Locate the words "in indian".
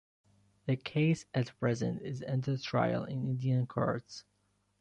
3.03-3.67